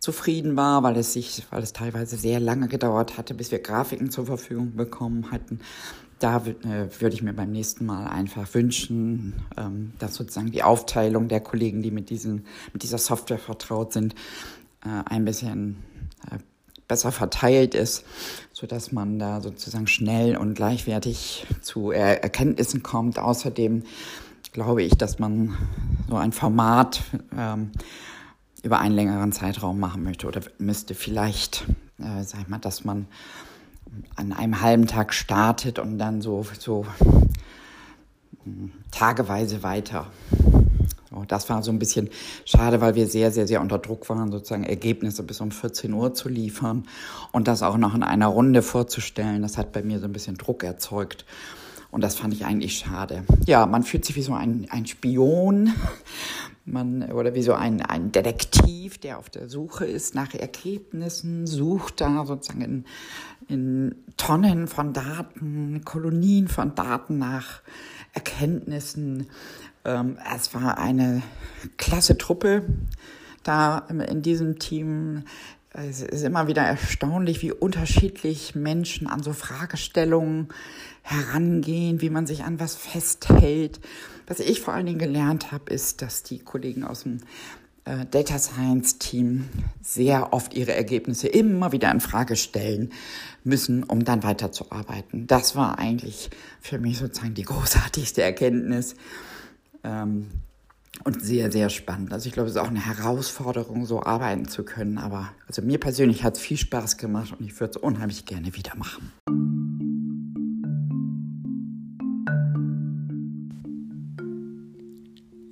zufrieden 0.01 0.57
war, 0.57 0.83
weil 0.83 0.97
es 0.97 1.13
sich, 1.13 1.45
weil 1.51 1.63
es 1.63 1.73
teilweise 1.73 2.17
sehr 2.17 2.41
lange 2.41 2.67
gedauert 2.67 3.19
hatte, 3.19 3.35
bis 3.35 3.53
wir 3.53 3.61
Grafiken 3.61 4.11
zur 4.11 4.27
Verfügung 4.27 4.75
bekommen 4.75 5.31
hatten. 5.31 5.61
Da 6.19 6.39
äh, 6.39 6.89
würde 7.01 7.15
ich 7.15 7.23
mir 7.23 7.33
beim 7.33 7.53
nächsten 7.53 7.87
Mal 7.87 8.07
einfach 8.09 8.53
wünschen, 8.53 9.35
ähm, 9.57 9.93
dass 10.01 10.17
sozusagen 10.17 10.51
die 10.51 10.65
Aufteilung 10.65 11.29
der 11.29 11.41
Kollegen, 11.41 11.83
die 11.83 11.93
mit 11.93 12.11
diesen, 12.11 12.47
mit 12.73 12.83
dieser 12.83 12.99
Software 12.99 13.39
vertraut 13.39 13.93
sind, 13.93 14.15
äh, 14.85 14.89
ein 15.09 15.25
bisschen 15.25 15.77
äh, 16.31 16.39
besser 16.89 17.13
verteilt 17.13 17.75
ist, 17.75 18.05
so 18.61 18.67
dass 18.67 18.93
man 18.93 19.19
da 19.19 19.41
sozusagen 19.41 19.87
schnell 19.87 20.37
und 20.37 20.55
gleichwertig 20.55 21.47
zu 21.63 21.93
er 21.93 22.23
Erkenntnissen 22.23 22.83
kommt. 22.83 23.19
Außerdem 23.19 23.85
glaube 24.53 24.83
ich, 24.83 24.99
dass 24.99 25.19
man 25.19 25.57
so 26.11 26.17
ein 26.17 26.33
Format 26.33 27.01
ähm, 27.37 27.71
über 28.63 28.79
einen 28.79 28.95
längeren 28.95 29.33
Zeitraum 29.33 29.81
machen 29.81 30.03
möchte 30.03 30.27
oder 30.27 30.43
müsste 30.59 30.95
vielleicht, 30.95 31.65
äh, 31.99 32.23
sag 32.23 32.43
ich 32.43 32.49
mal, 32.49 32.59
dass 32.59 32.85
man 32.85 33.07
an 34.17 34.35
einem 34.35 34.61
halben 34.61 34.87
Tag 34.87 35.15
startet 35.15 35.79
und 35.79 35.99
dann 35.99 36.21
so, 36.21 36.45
so 36.59 36.85
hm, 38.45 38.73
tageweise 38.91 39.63
weiter. 39.63 40.09
So, 41.11 41.25
das 41.27 41.49
war 41.49 41.63
so 41.63 41.73
ein 41.73 41.79
bisschen 41.79 42.09
schade, 42.45 42.81
weil 42.81 42.95
wir 42.95 43.07
sehr, 43.09 43.33
sehr, 43.33 43.49
sehr 43.49 43.61
unter 43.61 43.79
Druck 43.79 44.09
waren, 44.09 44.31
sozusagen 44.31 44.65
Ergebnisse 44.65 45.23
bis 45.23 45.41
um 45.41 45.51
14 45.51 45.93
Uhr 45.93 46.15
zu 46.15 46.29
liefern 46.29 46.85
und 47.33 47.49
das 47.49 47.63
auch 47.63 47.77
noch 47.77 47.95
in 47.95 48.03
einer 48.03 48.29
Runde 48.29 48.63
vorzustellen. 48.63 49.43
Das 49.43 49.59
hat 49.59 49.73
bei 49.73 49.83
mir 49.83 49.99
so 49.99 50.07
ein 50.07 50.13
bisschen 50.13 50.37
Druck 50.37 50.63
erzeugt. 50.63 51.25
Und 51.91 52.05
das 52.05 52.15
fand 52.15 52.33
ich 52.33 52.45
eigentlich 52.45 52.79
schade. 52.79 53.25
Ja, 53.47 53.67
man 53.67 53.83
fühlt 53.83 54.05
sich 54.05 54.15
wie 54.15 54.23
so 54.23 54.33
ein, 54.33 54.69
ein 54.71 54.87
Spion 54.87 55.73
man 56.65 57.11
oder 57.11 57.35
wie 57.35 57.43
so 57.43 57.55
ein, 57.55 57.83
ein 57.83 58.13
Detektiv, 58.13 58.99
der 58.99 59.19
auf 59.19 59.31
der 59.31 59.49
Suche 59.49 59.87
ist 59.87 60.15
nach 60.15 60.35
Ergebnissen, 60.35 61.47
sucht 61.47 62.01
da 62.01 62.25
sozusagen 62.27 62.63
in, 62.63 62.85
in 63.49 63.95
Tonnen 64.17 64.69
von 64.69 64.93
Daten, 64.93 65.83
Kolonien 65.85 66.49
von 66.49 66.75
Daten 66.75 67.19
nach 67.19 67.63
Erkenntnissen. 68.13 69.27
Ähm, 69.85 70.19
es 70.35 70.55
war 70.55 70.79
eine 70.79 71.23
klasse 71.77 72.19
Truppe 72.19 72.65
da 73.43 73.79
in 73.79 74.23
diesem 74.23 74.59
Team. 74.59 75.25
Es 75.73 76.03
ist 76.03 76.25
immer 76.25 76.49
wieder 76.49 76.63
erstaunlich, 76.63 77.43
wie 77.43 77.53
unterschiedlich 77.53 78.55
Menschen 78.55 79.07
an 79.07 79.23
so 79.23 79.33
Fragestellungen 79.33 80.49
herangehen, 81.03 82.01
wie 82.01 82.11
man 82.11 82.27
sich 82.27 82.45
an 82.45 82.61
was 82.61 82.75
festhält. 82.75 83.81
Was 84.27 84.41
ich 84.41 84.61
vor 84.61 84.75
allen 84.75 84.87
Dingen 84.87 84.99
gelernt 84.99 85.53
habe, 85.53 85.73
ist, 85.73 86.03
dass 86.03 86.23
die 86.23 86.41
Kollegen 86.41 86.85
aus 86.85 87.05
dem 87.05 87.19
äh, 87.85 88.05
Data 88.11 88.39
Science 88.39 88.99
Team 88.99 89.49
sehr 89.81 90.33
oft 90.33 90.55
ihre 90.55 90.75
Ergebnisse 90.75 91.29
immer 91.29 91.73
wieder 91.73 91.91
in 91.91 92.01
Frage 92.01 92.37
stellen 92.37 92.91
müssen, 93.43 93.85
um 93.85 94.05
dann 94.05 94.23
weiterzuarbeiten. 94.23 95.27
Das 95.27 95.57
war 95.57 95.79
eigentlich 95.79 96.31
für 96.61 96.79
mich 96.79 96.99
sozusagen 96.99 97.35
die 97.35 97.45
großartigste 97.45 98.23
Erkenntnis. 98.23 98.97
Ähm, 99.85 100.27
und 101.05 101.23
sehr, 101.23 101.51
sehr 101.51 101.71
spannend. 101.71 102.13
Also 102.13 102.27
ich 102.27 102.33
glaube, 102.33 102.49
es 102.49 102.57
ist 102.57 102.61
auch 102.61 102.69
eine 102.69 102.85
Herausforderung, 102.85 103.87
so 103.87 104.03
arbeiten 104.03 104.47
zu 104.47 104.65
können. 104.65 104.99
Aber 104.99 105.31
also 105.47 105.63
mir 105.63 105.79
persönlich 105.79 106.25
hat 106.25 106.37
es 106.37 106.43
viel 106.43 106.59
Spaß 106.59 106.99
gemacht 106.99 107.35
und 107.39 107.47
ich 107.47 107.59
würde 107.59 107.71
es 107.71 107.77
unheimlich 107.77 108.27
gerne 108.27 108.55
wieder 108.55 108.77
machen. 108.77 109.13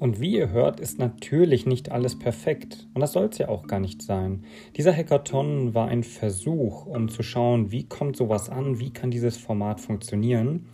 Und 0.01 0.21
wie 0.21 0.37
ihr 0.37 0.51
hört, 0.51 0.81
ist 0.81 0.99
natürlich 0.99 1.67
nicht 1.67 1.91
alles 1.91 2.19
perfekt. 2.19 2.87
Und 2.95 3.01
das 3.01 3.13
soll 3.13 3.27
es 3.27 3.39
ja 3.39 3.49
auch 3.49 3.67
gar 3.67 3.81
nicht 3.81 4.01
sein. 4.03 4.45
Dieser 4.77 4.95
Hackathon 4.95 5.75
war 5.75 5.89
ein 5.89 6.05
Versuch, 6.05 6.87
um 6.87 7.09
zu 7.09 7.23
schauen, 7.23 7.73
wie 7.73 7.85
kommt 7.85 8.17
sowas 8.17 8.49
an, 8.49 8.79
wie 8.79 8.91
kann 8.91 9.11
dieses 9.11 9.37
Format 9.37 9.81
funktionieren. 9.81 10.67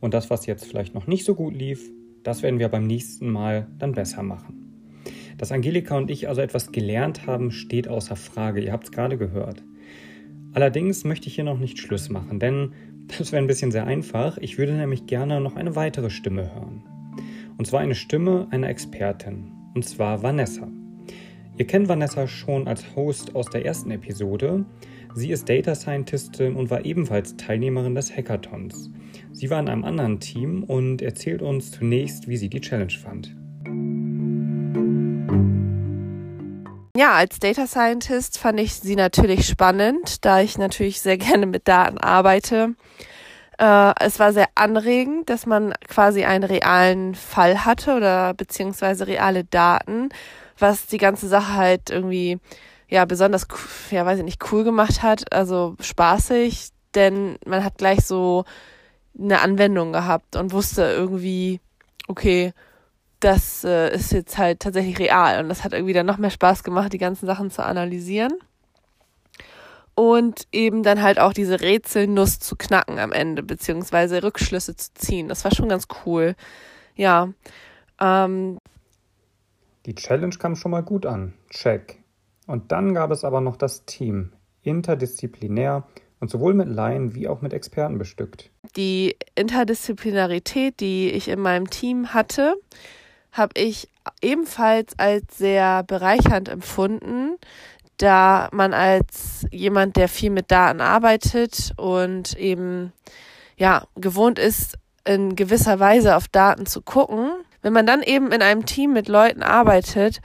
Und 0.00 0.14
das, 0.14 0.30
was 0.30 0.46
jetzt 0.46 0.64
vielleicht 0.64 0.94
noch 0.94 1.06
nicht 1.06 1.24
so 1.24 1.34
gut 1.34 1.54
lief, 1.54 1.90
das 2.22 2.42
werden 2.42 2.58
wir 2.58 2.68
beim 2.68 2.86
nächsten 2.86 3.30
Mal 3.30 3.68
dann 3.78 3.92
besser 3.92 4.22
machen. 4.22 4.60
Dass 5.38 5.52
Angelika 5.52 5.96
und 5.96 6.10
ich 6.10 6.28
also 6.28 6.42
etwas 6.42 6.70
gelernt 6.70 7.26
haben, 7.26 7.50
steht 7.50 7.88
außer 7.88 8.16
Frage. 8.16 8.60
Ihr 8.60 8.72
habt 8.72 8.84
es 8.84 8.92
gerade 8.92 9.16
gehört. 9.16 9.64
Allerdings 10.52 11.04
möchte 11.04 11.28
ich 11.28 11.36
hier 11.36 11.44
noch 11.44 11.58
nicht 11.58 11.78
Schluss 11.78 12.10
machen, 12.10 12.38
denn 12.38 12.72
das 13.18 13.32
wäre 13.32 13.42
ein 13.42 13.46
bisschen 13.46 13.70
sehr 13.70 13.86
einfach. 13.86 14.36
Ich 14.38 14.58
würde 14.58 14.74
nämlich 14.74 15.06
gerne 15.06 15.40
noch 15.40 15.56
eine 15.56 15.76
weitere 15.76 16.10
Stimme 16.10 16.54
hören. 16.54 16.82
Und 17.56 17.66
zwar 17.66 17.80
eine 17.80 17.94
Stimme 17.94 18.48
einer 18.50 18.68
Expertin. 18.68 19.52
Und 19.74 19.84
zwar 19.84 20.22
Vanessa. 20.22 20.68
Ihr 21.56 21.66
kennt 21.66 21.88
Vanessa 21.88 22.26
schon 22.26 22.66
als 22.66 22.96
Host 22.96 23.34
aus 23.34 23.46
der 23.46 23.64
ersten 23.64 23.90
Episode. 23.90 24.64
Sie 25.14 25.30
ist 25.30 25.48
Data 25.48 25.74
Scientistin 25.74 26.56
und 26.56 26.70
war 26.70 26.84
ebenfalls 26.84 27.36
Teilnehmerin 27.36 27.94
des 27.94 28.16
Hackathons. 28.16 28.90
Sie 29.40 29.48
war 29.48 29.58
in 29.58 29.70
einem 29.70 29.84
anderen 29.84 30.20
Team 30.20 30.64
und 30.64 31.00
erzählt 31.00 31.40
uns 31.40 31.70
zunächst, 31.70 32.28
wie 32.28 32.36
sie 32.36 32.50
die 32.50 32.60
Challenge 32.60 32.92
fand. 32.92 33.34
Ja, 36.94 37.12
als 37.12 37.38
Data 37.38 37.66
Scientist 37.66 38.36
fand 38.36 38.60
ich 38.60 38.74
sie 38.74 38.96
natürlich 38.96 39.46
spannend, 39.46 40.26
da 40.26 40.42
ich 40.42 40.58
natürlich 40.58 41.00
sehr 41.00 41.16
gerne 41.18 41.46
mit 41.46 41.66
Daten 41.66 41.96
arbeite 41.96 42.74
äh, 43.56 43.94
es 44.00 44.18
war 44.18 44.34
sehr 44.34 44.48
anregend, 44.56 45.30
dass 45.30 45.46
man 45.46 45.72
quasi 45.88 46.24
einen 46.24 46.44
realen 46.44 47.14
Fall 47.14 47.64
hatte 47.64 47.94
oder 47.94 48.34
beziehungsweise 48.34 49.06
reale 49.06 49.44
Daten, 49.44 50.10
was 50.58 50.86
die 50.86 50.98
ganze 50.98 51.28
Sache 51.28 51.54
halt 51.54 51.88
irgendwie 51.88 52.38
ja 52.88 53.06
besonders, 53.06 53.46
ja 53.90 54.04
weiß 54.04 54.18
ich 54.18 54.24
nicht, 54.24 54.52
cool 54.52 54.64
gemacht 54.64 55.02
hat, 55.02 55.32
also 55.32 55.76
spaßig, 55.80 56.70
denn 56.94 57.36
man 57.46 57.64
hat 57.64 57.78
gleich 57.78 58.04
so 58.04 58.44
eine 59.18 59.40
Anwendung 59.40 59.92
gehabt 59.92 60.36
und 60.36 60.52
wusste 60.52 60.82
irgendwie, 60.82 61.60
okay, 62.08 62.52
das 63.20 63.64
äh, 63.64 63.94
ist 63.94 64.12
jetzt 64.12 64.38
halt 64.38 64.60
tatsächlich 64.60 64.98
real 64.98 65.42
und 65.42 65.48
das 65.48 65.64
hat 65.64 65.72
irgendwie 65.72 65.92
dann 65.92 66.06
noch 66.06 66.18
mehr 66.18 66.30
Spaß 66.30 66.64
gemacht, 66.64 66.92
die 66.92 66.98
ganzen 66.98 67.26
Sachen 67.26 67.50
zu 67.50 67.64
analysieren 67.64 68.32
und 70.00 70.46
eben 70.50 70.82
dann 70.82 71.02
halt 71.02 71.18
auch 71.18 71.34
diese 71.34 71.60
Rätselnuss 71.60 72.38
zu 72.38 72.56
knacken 72.56 72.98
am 72.98 73.12
Ende, 73.12 73.42
beziehungsweise 73.42 74.22
Rückschlüsse 74.22 74.74
zu 74.74 74.94
ziehen. 74.94 75.28
Das 75.28 75.44
war 75.44 75.54
schon 75.54 75.68
ganz 75.68 75.88
cool. 76.06 76.36
Ja. 76.96 77.28
Ähm. 78.00 78.56
Die 79.84 79.94
Challenge 79.94 80.34
kam 80.36 80.56
schon 80.56 80.70
mal 80.70 80.82
gut 80.82 81.04
an. 81.04 81.34
Check. 81.50 82.02
Und 82.46 82.72
dann 82.72 82.94
gab 82.94 83.10
es 83.10 83.24
aber 83.24 83.42
noch 83.42 83.56
das 83.56 83.84
Team. 83.84 84.32
Interdisziplinär 84.62 85.86
und 86.20 86.30
sowohl 86.30 86.54
mit 86.54 86.68
Laien 86.68 87.14
wie 87.14 87.28
auch 87.28 87.40
mit 87.40 87.52
Experten 87.52 87.98
bestückt. 87.98 88.50
Die 88.76 89.16
Interdisziplinarität, 89.34 90.78
die 90.80 91.10
ich 91.10 91.28
in 91.28 91.40
meinem 91.40 91.68
Team 91.70 92.12
hatte, 92.12 92.54
habe 93.32 93.52
ich 93.58 93.88
ebenfalls 94.22 94.98
als 94.98 95.38
sehr 95.38 95.82
bereichernd 95.82 96.48
empfunden, 96.48 97.36
da 97.96 98.48
man 98.52 98.72
als 98.74 99.46
jemand, 99.50 99.96
der 99.96 100.08
viel 100.08 100.30
mit 100.30 100.50
Daten 100.50 100.80
arbeitet 100.80 101.72
und 101.76 102.36
eben 102.38 102.92
ja 103.56 103.86
gewohnt 103.94 104.38
ist, 104.38 104.78
in 105.04 105.36
gewisser 105.36 105.80
Weise 105.80 106.16
auf 106.16 106.28
Daten 106.28 106.66
zu 106.66 106.82
gucken, 106.82 107.30
wenn 107.62 107.72
man 107.72 107.86
dann 107.86 108.02
eben 108.02 108.32
in 108.32 108.42
einem 108.42 108.66
Team 108.66 108.92
mit 108.92 109.08
Leuten 109.08 109.42
arbeitet, 109.42 110.20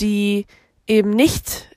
die 0.00 0.46
eben 0.86 1.10
nicht 1.10 1.71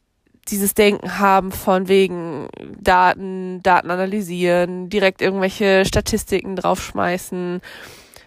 dieses 0.48 0.74
Denken 0.74 1.20
haben 1.20 1.52
von 1.52 1.88
wegen 1.88 2.50
Daten, 2.80 3.64
Daten 3.64 3.90
analysieren, 3.90 4.90
direkt 4.90 5.22
irgendwelche 5.22 5.86
Statistiken 5.86 6.56
draufschmeißen, 6.56 7.62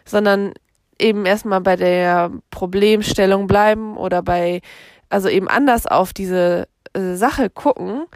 sondern 0.05 0.53
eben 0.99 1.27
erstmal 1.27 1.61
bei 1.61 1.77
der 1.77 2.31
Problemstellung 2.51 3.47
bleiben 3.47 3.97
oder 3.97 4.23
bei, 4.23 4.61
also 5.09 5.29
eben 5.29 5.49
anders 5.49 5.87
auf 5.87 6.13
diese 6.13 6.69
äh, 6.93 7.15
Sache 7.15 7.51
gucken, 7.51 8.07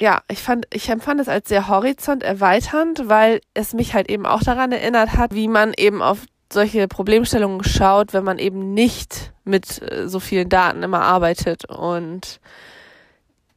ja, 0.00 0.20
ich 0.28 0.42
fand, 0.42 0.66
ich 0.72 0.88
empfand 0.88 1.20
es 1.20 1.28
als 1.28 1.48
sehr 1.48 1.68
horizonterweiternd, 1.68 3.08
weil 3.08 3.40
es 3.54 3.72
mich 3.72 3.94
halt 3.94 4.10
eben 4.10 4.26
auch 4.26 4.42
daran 4.42 4.72
erinnert 4.72 5.16
hat, 5.16 5.32
wie 5.32 5.46
man 5.46 5.72
eben 5.76 6.02
auf 6.02 6.24
solche 6.52 6.88
Problemstellungen 6.88 7.62
schaut, 7.64 8.12
wenn 8.12 8.24
man 8.24 8.38
eben 8.38 8.74
nicht 8.74 9.32
mit 9.44 9.80
äh, 9.80 10.08
so 10.08 10.18
vielen 10.20 10.48
Daten 10.48 10.82
immer 10.82 11.02
arbeitet. 11.02 11.68
Und 11.68 12.40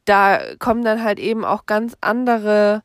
da 0.05 0.39
kommen 0.59 0.83
dann 0.83 1.03
halt 1.03 1.19
eben 1.19 1.43
auch 1.43 1.65
ganz 1.65 1.95
andere 2.01 2.83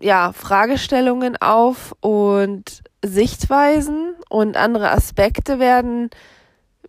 ja, 0.00 0.32
Fragestellungen 0.32 1.36
auf 1.36 1.94
und 2.00 2.82
Sichtweisen 3.04 4.14
und 4.28 4.56
andere 4.56 4.90
Aspekte 4.90 5.58
werden 5.58 6.10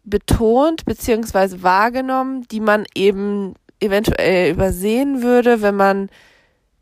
betont 0.04 0.86
bzw. 0.86 1.62
wahrgenommen, 1.62 2.44
die 2.52 2.60
man 2.60 2.86
eben 2.96 3.56
eventuell 3.80 4.52
übersehen 4.52 5.22
würde, 5.22 5.62
wenn 5.62 5.76
man 5.76 6.10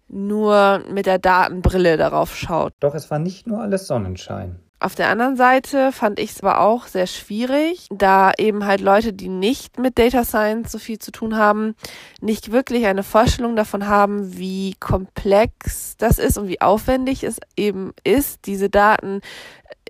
nur 0.07 0.83
mit 0.89 1.05
der 1.05 1.19
Datenbrille 1.19 1.97
darauf 1.97 2.35
schaut. 2.35 2.73
Doch 2.79 2.95
es 2.95 3.11
war 3.11 3.19
nicht 3.19 3.47
nur 3.47 3.61
alles 3.61 3.87
Sonnenschein. 3.87 4.59
Auf 4.79 4.93
der 4.93 5.09
anderen 5.09 5.35
Seite 5.35 5.91
fand 5.91 6.19
ich 6.19 6.31
es 6.31 6.43
aber 6.43 6.59
auch 6.59 6.85
sehr 6.85 7.07
schwierig, 7.07 7.87
da 7.89 8.31
eben 8.37 8.65
halt 8.65 8.79
Leute, 8.79 9.11
die 9.11 9.27
nicht 9.27 9.79
mit 9.79 9.97
Data 9.97 10.23
Science 10.23 10.71
so 10.71 10.77
viel 10.77 10.99
zu 10.99 11.11
tun 11.11 11.35
haben, 11.35 11.75
nicht 12.21 12.51
wirklich 12.51 12.85
eine 12.85 13.01
Vorstellung 13.01 13.55
davon 13.55 13.87
haben, 13.87 14.37
wie 14.37 14.75
komplex 14.79 15.97
das 15.97 16.19
ist 16.19 16.37
und 16.37 16.47
wie 16.47 16.61
aufwendig 16.61 17.23
es 17.23 17.39
eben 17.55 17.91
ist, 18.03 18.45
diese 18.45 18.69
Daten 18.69 19.21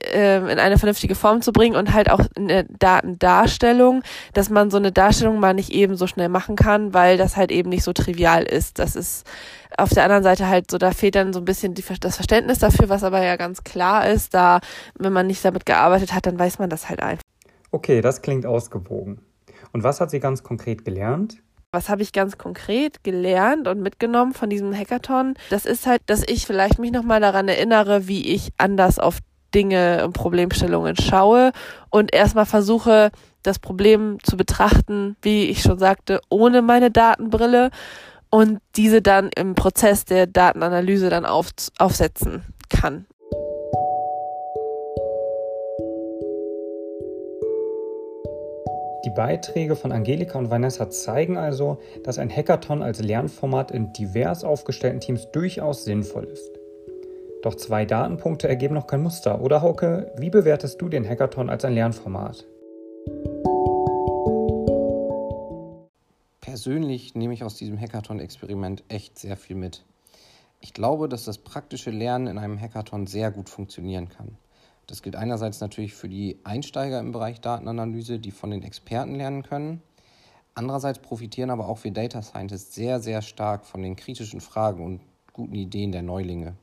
ähm, 0.01 0.47
in 0.47 0.59
eine 0.59 0.77
vernünftige 0.77 1.15
Form 1.15 1.41
zu 1.41 1.51
bringen 1.51 1.75
und 1.75 1.93
halt 1.93 2.09
auch 2.09 2.21
eine 2.35 2.65
Datendarstellung, 2.65 4.03
dass 4.33 4.49
man 4.49 4.71
so 4.71 4.77
eine 4.77 4.91
Darstellung 4.91 5.39
mal 5.39 5.53
nicht 5.53 5.71
eben 5.71 5.95
so 5.95 6.07
schnell 6.07 6.29
machen 6.29 6.55
kann, 6.55 6.93
weil 6.93 7.17
das 7.17 7.37
halt 7.37 7.51
eben 7.51 7.69
nicht 7.69 7.83
so 7.83 7.93
trivial 7.93 8.43
ist. 8.43 8.79
Das 8.79 8.95
ist 8.95 9.25
auf 9.77 9.89
der 9.89 10.03
anderen 10.03 10.23
Seite 10.23 10.47
halt 10.47 10.71
so, 10.71 10.77
da 10.77 10.91
fehlt 10.91 11.15
dann 11.15 11.33
so 11.33 11.39
ein 11.39 11.45
bisschen 11.45 11.73
die, 11.73 11.83
das 11.99 12.15
Verständnis 12.15 12.59
dafür, 12.59 12.89
was 12.89 13.03
aber 13.03 13.23
ja 13.23 13.35
ganz 13.35 13.63
klar 13.63 14.09
ist, 14.09 14.33
da 14.33 14.59
wenn 14.97 15.13
man 15.13 15.27
nicht 15.27 15.43
damit 15.43 15.65
gearbeitet 15.65 16.13
hat, 16.13 16.25
dann 16.25 16.39
weiß 16.39 16.59
man 16.59 16.69
das 16.69 16.89
halt 16.89 17.01
einfach. 17.01 17.23
Okay, 17.71 18.01
das 18.01 18.21
klingt 18.21 18.45
ausgewogen. 18.45 19.21
Und 19.73 19.83
was 19.83 19.99
hat 19.99 20.09
sie 20.09 20.19
ganz 20.19 20.43
konkret 20.43 20.85
gelernt? 20.85 21.37
Was 21.71 21.89
habe 21.89 22.01
ich 22.01 22.13
ganz 22.13 22.37
konkret 22.37 23.03
gelernt 23.03 23.67
und 23.67 23.81
mitgenommen 23.81 24.33
von 24.33 24.49
diesem 24.49 24.73
Hackathon? 24.73 25.33
Das 25.49 25.65
ist 25.65 25.85
halt, 25.85 26.01
dass 26.05 26.23
ich 26.25 26.45
vielleicht 26.45 26.79
mich 26.79 26.91
nochmal 26.91 27.19
daran 27.19 27.49
erinnere, 27.49 28.07
wie 28.07 28.33
ich 28.33 28.53
anders 28.57 28.99
auf 28.99 29.19
Dinge 29.53 30.03
und 30.05 30.13
Problemstellungen 30.13 30.95
schaue 30.95 31.51
und 31.89 32.13
erstmal 32.13 32.45
versuche, 32.45 33.11
das 33.43 33.59
Problem 33.59 34.17
zu 34.23 34.37
betrachten, 34.37 35.15
wie 35.21 35.45
ich 35.45 35.61
schon 35.61 35.79
sagte, 35.79 36.21
ohne 36.29 36.61
meine 36.61 36.91
Datenbrille 36.91 37.71
und 38.29 38.59
diese 38.75 39.01
dann 39.01 39.29
im 39.35 39.55
Prozess 39.55 40.05
der 40.05 40.27
Datenanalyse 40.27 41.09
dann 41.09 41.25
auf, 41.25 41.49
aufsetzen 41.79 42.43
kann. 42.69 43.05
Die 49.05 49.11
Beiträge 49.11 49.77
von 49.77 49.93
Angelika 49.93 50.37
und 50.37 50.49
Vanessa 50.49 50.89
zeigen 50.89 51.37
also, 51.37 51.77
dass 52.03 52.19
ein 52.19 52.29
Hackathon 52.29 52.83
als 52.83 52.99
Lernformat 52.99 53.71
in 53.71 53.93
divers 53.93 54.43
aufgestellten 54.43 54.99
Teams 54.99 55.31
durchaus 55.31 55.85
sinnvoll 55.85 56.25
ist. 56.25 56.56
Doch 57.43 57.55
zwei 57.55 57.85
Datenpunkte 57.85 58.47
ergeben 58.47 58.73
noch 58.73 58.87
kein 58.87 59.03
Muster. 59.03 59.41
Oder 59.41 59.61
Hauke, 59.61 60.11
wie 60.17 60.29
bewertest 60.29 60.81
du 60.81 60.89
den 60.89 61.07
Hackathon 61.07 61.49
als 61.49 61.63
ein 61.65 61.73
Lernformat? 61.73 62.45
Persönlich 66.41 67.13
nehme 67.13 67.33
ich 67.33 67.43
aus 67.43 67.55
diesem 67.55 67.79
Hackathon-Experiment 67.79 68.83
echt 68.87 69.19
sehr 69.19 69.37
viel 69.37 69.55
mit. 69.55 69.85
Ich 70.59 70.73
glaube, 70.73 71.07
dass 71.07 71.25
das 71.25 71.37
praktische 71.37 71.91
Lernen 71.91 72.25
in 72.25 72.37
einem 72.39 72.59
Hackathon 72.59 73.05
sehr 73.05 73.29
gut 73.29 73.49
funktionieren 73.49 74.09
kann. 74.09 74.37
Das 74.87 75.03
gilt 75.03 75.15
einerseits 75.15 75.59
natürlich 75.59 75.93
für 75.93 76.09
die 76.09 76.39
Einsteiger 76.43 76.99
im 76.99 77.11
Bereich 77.11 77.41
Datenanalyse, 77.41 78.19
die 78.19 78.31
von 78.31 78.49
den 78.49 78.63
Experten 78.63 79.15
lernen 79.15 79.43
können. 79.43 79.83
Andererseits 80.55 80.99
profitieren 80.99 81.51
aber 81.51 81.67
auch 81.67 81.83
wir 81.83 81.91
Data 81.91 82.23
Scientists 82.23 82.73
sehr, 82.73 82.99
sehr 82.99 83.21
stark 83.21 83.65
von 83.65 83.83
den 83.83 83.95
kritischen 83.95 84.41
Fragen 84.41 84.83
und 84.83 85.01
guten 85.33 85.53
Ideen 85.53 85.91
der 85.91 86.01
Neulinge. 86.01 86.55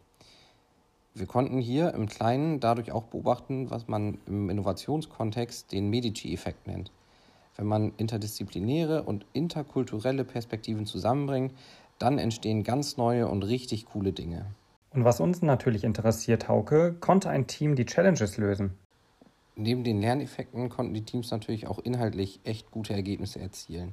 Wir 1.16 1.26
konnten 1.26 1.58
hier 1.58 1.94
im 1.94 2.08
Kleinen 2.08 2.58
dadurch 2.58 2.90
auch 2.90 3.04
beobachten, 3.04 3.70
was 3.70 3.86
man 3.86 4.18
im 4.26 4.50
Innovationskontext 4.50 5.70
den 5.70 5.88
Medici-Effekt 5.88 6.66
nennt. 6.66 6.90
Wenn 7.56 7.66
man 7.66 7.92
interdisziplinäre 7.98 9.04
und 9.04 9.24
interkulturelle 9.32 10.24
Perspektiven 10.24 10.86
zusammenbringt, 10.86 11.54
dann 12.00 12.18
entstehen 12.18 12.64
ganz 12.64 12.96
neue 12.96 13.28
und 13.28 13.44
richtig 13.44 13.86
coole 13.86 14.12
Dinge. 14.12 14.46
Und 14.90 15.04
was 15.04 15.20
uns 15.20 15.40
natürlich 15.40 15.84
interessiert, 15.84 16.48
Hauke, 16.48 16.94
konnte 16.98 17.30
ein 17.30 17.46
Team 17.46 17.76
die 17.76 17.86
Challenges 17.86 18.36
lösen? 18.36 18.76
Neben 19.54 19.84
den 19.84 20.00
Lerneffekten 20.00 20.68
konnten 20.68 20.94
die 20.94 21.04
Teams 21.04 21.30
natürlich 21.30 21.68
auch 21.68 21.78
inhaltlich 21.78 22.40
echt 22.42 22.72
gute 22.72 22.92
Ergebnisse 22.92 23.38
erzielen. 23.38 23.92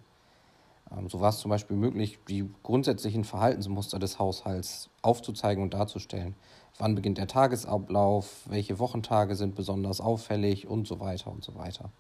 Ähm, 0.96 1.10
so 1.10 1.20
war 1.20 1.30
es 1.30 1.40
zum 1.40 1.50
Beispiel 1.50 1.78
möglich, 1.78 2.20
die 2.28 2.50
grundsätzlichen 2.64 3.24
Verhaltensmuster 3.24 4.00
des 4.00 4.20
Haushalts 4.20 4.90
aufzuzeigen 5.02 5.64
und 5.64 5.74
darzustellen. 5.74 6.36
Wann 6.78 6.96
beginnt 6.96 7.18
der 7.18 7.28
Tagesablauf, 7.28 8.44
welche 8.48 8.80
Wochentage 8.80 9.36
sind 9.36 9.56
besonders 9.56 10.02
auffällig 10.02 10.68
und 10.68 10.88
so 10.88 11.00
weiter 11.00 11.32
und 11.32 11.44
so 11.44 11.56
weiter. 11.56 11.92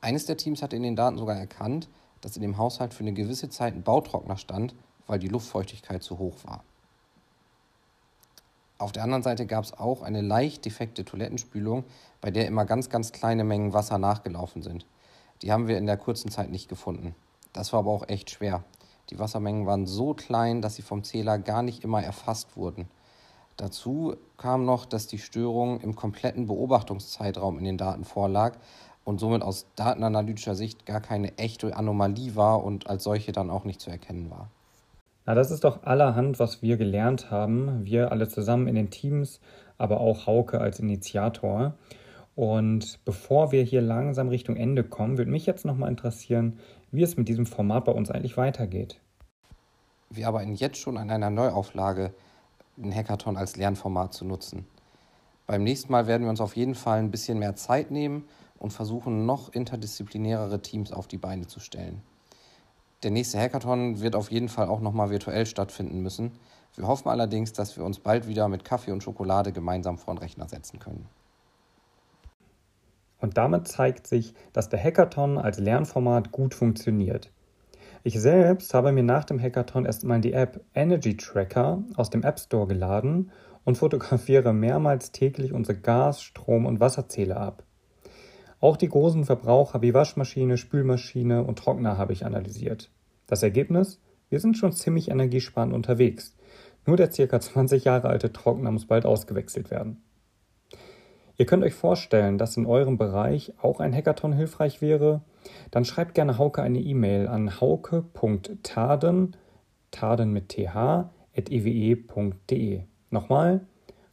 Eines 0.00 0.26
der 0.26 0.36
Teams 0.36 0.62
hatte 0.62 0.76
in 0.76 0.82
den 0.82 0.96
Daten 0.96 1.18
sogar 1.18 1.36
erkannt, 1.36 1.88
dass 2.20 2.36
in 2.36 2.42
dem 2.42 2.58
Haushalt 2.58 2.94
für 2.94 3.04
eine 3.04 3.12
gewisse 3.12 3.50
Zeit 3.50 3.74
ein 3.74 3.82
Bautrockner 3.82 4.36
stand, 4.36 4.74
weil 5.06 5.18
die 5.18 5.28
Luftfeuchtigkeit 5.28 6.02
zu 6.02 6.18
hoch 6.18 6.36
war. 6.44 6.64
Auf 8.78 8.92
der 8.92 9.02
anderen 9.02 9.22
Seite 9.22 9.44
gab 9.44 9.64
es 9.64 9.74
auch 9.74 10.00
eine 10.00 10.22
leicht 10.22 10.64
defekte 10.64 11.04
Toilettenspülung, 11.04 11.84
bei 12.22 12.30
der 12.30 12.46
immer 12.46 12.64
ganz, 12.64 12.88
ganz 12.88 13.12
kleine 13.12 13.44
Mengen 13.44 13.74
Wasser 13.74 13.98
nachgelaufen 13.98 14.62
sind. 14.62 14.86
Die 15.42 15.52
haben 15.52 15.68
wir 15.68 15.76
in 15.76 15.86
der 15.86 15.98
kurzen 15.98 16.30
Zeit 16.30 16.50
nicht 16.50 16.68
gefunden. 16.68 17.14
Das 17.52 17.72
war 17.72 17.80
aber 17.80 17.90
auch 17.90 18.08
echt 18.08 18.30
schwer. 18.30 18.64
Die 19.10 19.18
Wassermengen 19.18 19.66
waren 19.66 19.86
so 19.86 20.14
klein, 20.14 20.62
dass 20.62 20.76
sie 20.76 20.82
vom 20.82 21.02
Zähler 21.02 21.38
gar 21.38 21.62
nicht 21.62 21.82
immer 21.82 22.02
erfasst 22.02 22.56
wurden. 22.56 22.88
Dazu 23.56 24.16
kam 24.36 24.64
noch, 24.64 24.86
dass 24.86 25.06
die 25.06 25.18
Störung 25.18 25.80
im 25.80 25.96
kompletten 25.96 26.46
Beobachtungszeitraum 26.46 27.58
in 27.58 27.64
den 27.64 27.76
Daten 27.76 28.04
vorlag 28.04 28.56
und 29.04 29.18
somit 29.20 29.42
aus 29.42 29.66
datenanalytischer 29.76 30.54
Sicht 30.54 30.86
gar 30.86 31.00
keine 31.00 31.36
echte 31.38 31.76
Anomalie 31.76 32.36
war 32.36 32.64
und 32.64 32.88
als 32.88 33.04
solche 33.04 33.32
dann 33.32 33.50
auch 33.50 33.64
nicht 33.64 33.80
zu 33.80 33.90
erkennen 33.90 34.30
war. 34.30 34.48
Na, 35.26 35.34
das 35.34 35.50
ist 35.50 35.64
doch 35.64 35.82
allerhand, 35.82 36.38
was 36.38 36.62
wir 36.62 36.76
gelernt 36.76 37.30
haben. 37.30 37.84
Wir 37.84 38.12
alle 38.12 38.28
zusammen 38.28 38.66
in 38.68 38.74
den 38.74 38.90
Teams, 38.90 39.40
aber 39.76 40.00
auch 40.00 40.26
Hauke 40.26 40.60
als 40.60 40.80
Initiator. 40.80 41.74
Und 42.34 43.04
bevor 43.04 43.52
wir 43.52 43.62
hier 43.62 43.82
langsam 43.82 44.28
Richtung 44.28 44.56
Ende 44.56 44.84
kommen, 44.84 45.18
würde 45.18 45.30
mich 45.30 45.44
jetzt 45.44 45.64
nochmal 45.64 45.90
interessieren, 45.90 46.58
wie 46.92 47.02
es 47.02 47.16
mit 47.16 47.28
diesem 47.28 47.46
Format 47.46 47.84
bei 47.84 47.92
uns 47.92 48.10
eigentlich 48.10 48.36
weitergeht. 48.36 49.00
Wir 50.10 50.26
arbeiten 50.26 50.54
jetzt 50.54 50.78
schon 50.78 50.96
an 50.96 51.10
einer 51.10 51.30
Neuauflage, 51.30 52.12
den 52.76 52.94
Hackathon 52.94 53.36
als 53.36 53.56
Lernformat 53.56 54.12
zu 54.12 54.24
nutzen. 54.24 54.66
Beim 55.46 55.62
nächsten 55.62 55.92
Mal 55.92 56.06
werden 56.06 56.22
wir 56.22 56.30
uns 56.30 56.40
auf 56.40 56.56
jeden 56.56 56.74
Fall 56.74 56.98
ein 56.98 57.10
bisschen 57.10 57.38
mehr 57.38 57.56
Zeit 57.56 57.90
nehmen 57.90 58.24
und 58.58 58.72
versuchen, 58.72 59.26
noch 59.26 59.52
interdisziplinärere 59.52 60.62
Teams 60.62 60.92
auf 60.92 61.06
die 61.06 61.18
Beine 61.18 61.46
zu 61.46 61.60
stellen. 61.60 62.02
Der 63.02 63.10
nächste 63.10 63.40
Hackathon 63.40 64.00
wird 64.00 64.14
auf 64.14 64.30
jeden 64.30 64.48
Fall 64.48 64.68
auch 64.68 64.80
nochmal 64.80 65.10
virtuell 65.10 65.46
stattfinden 65.46 66.00
müssen. 66.00 66.32
Wir 66.76 66.86
hoffen 66.86 67.08
allerdings, 67.08 67.52
dass 67.52 67.76
wir 67.76 67.84
uns 67.84 67.98
bald 67.98 68.28
wieder 68.28 68.48
mit 68.48 68.64
Kaffee 68.64 68.92
und 68.92 69.02
Schokolade 69.02 69.52
gemeinsam 69.52 69.96
vor 69.96 70.14
den 70.14 70.18
Rechner 70.18 70.48
setzen 70.48 70.78
können. 70.78 71.08
Und 73.20 73.36
damit 73.36 73.68
zeigt 73.68 74.06
sich, 74.06 74.34
dass 74.52 74.68
der 74.68 74.82
Hackathon 74.82 75.38
als 75.38 75.58
Lernformat 75.58 76.32
gut 76.32 76.54
funktioniert. 76.54 77.30
Ich 78.02 78.18
selbst 78.18 78.72
habe 78.72 78.92
mir 78.92 79.02
nach 79.02 79.24
dem 79.24 79.38
Hackathon 79.38 79.84
erstmal 79.84 80.20
die 80.20 80.32
App 80.32 80.64
Energy 80.74 81.16
Tracker 81.16 81.84
aus 81.96 82.08
dem 82.08 82.22
App 82.22 82.40
Store 82.40 82.66
geladen 82.66 83.30
und 83.64 83.76
fotografiere 83.76 84.54
mehrmals 84.54 85.12
täglich 85.12 85.52
unsere 85.52 85.78
Gas-, 85.78 86.22
Strom- 86.22 86.64
und 86.64 86.80
Wasserzähler 86.80 87.36
ab. 87.36 87.62
Auch 88.58 88.76
die 88.76 88.88
großen 88.88 89.24
Verbraucher 89.24 89.82
wie 89.82 89.94
Waschmaschine, 89.94 90.56
Spülmaschine 90.56 91.44
und 91.44 91.58
Trockner 91.58 91.98
habe 91.98 92.12
ich 92.12 92.24
analysiert. 92.24 92.90
Das 93.26 93.42
Ergebnis? 93.42 94.00
Wir 94.28 94.40
sind 94.40 94.56
schon 94.56 94.72
ziemlich 94.72 95.10
energiesparend 95.10 95.72
unterwegs. 95.72 96.36
Nur 96.86 96.96
der 96.96 97.08
ca. 97.08 97.40
20 97.40 97.84
Jahre 97.84 98.08
alte 98.08 98.32
Trockner 98.32 98.70
muss 98.70 98.86
bald 98.86 99.04
ausgewechselt 99.04 99.70
werden. 99.70 100.02
Ihr 101.40 101.46
könnt 101.46 101.64
euch 101.64 101.72
vorstellen, 101.72 102.36
dass 102.36 102.58
in 102.58 102.66
eurem 102.66 102.98
Bereich 102.98 103.54
auch 103.62 103.80
ein 103.80 103.94
Hackathon 103.94 104.34
hilfreich 104.34 104.82
wäre? 104.82 105.22
Dann 105.70 105.86
schreibt 105.86 106.14
gerne 106.14 106.36
Hauke 106.36 106.60
eine 106.60 106.80
E-Mail 106.80 107.28
an 107.28 107.62
hauke.taden, 107.62 109.36
taden 109.90 110.32
mit 110.34 110.50
th, 110.50 110.68
at 110.76 111.50
ewe.de. 111.50 112.82
Nochmal, 113.08 113.62